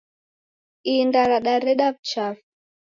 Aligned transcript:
Inda 0.95 1.21
radaredwa 1.29 1.85
ni 1.89 1.93
w'uchafu 1.95 2.43